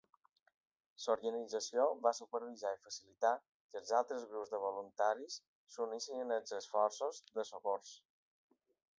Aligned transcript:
L'organització 1.01 1.83
va 2.05 2.13
supervisar 2.19 2.71
i 2.77 2.79
facilitar 2.85 3.33
que 3.75 3.81
altres 3.97 4.25
grups 4.31 4.53
de 4.53 4.61
voluntaris 4.63 5.35
s'unissin 5.75 6.37
als 6.39 6.55
esforços 6.61 7.21
de 7.37 7.45
socors. 7.51 7.93